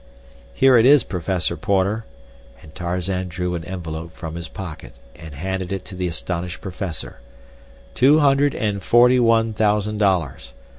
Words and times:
"Here 0.55 0.77
it 0.77 0.85
is, 0.87 1.03
Professor 1.03 1.55
Porter," 1.55 2.05
and 2.63 2.73
Tarzan 2.73 3.27
drew 3.27 3.53
an 3.53 3.63
envelope 3.63 4.13
from 4.13 4.33
his 4.33 4.47
pocket 4.47 4.93
and 5.15 5.35
handed 5.35 5.71
it 5.71 5.85
to 5.85 5.95
the 5.95 6.07
astonished 6.07 6.59
professor, 6.59 7.19
"two 7.93 8.17
hundred 8.17 8.55
and 8.55 8.81
forty 8.81 9.19
one 9.19 9.53
thousand 9.53 9.99
dollars. 9.99 10.53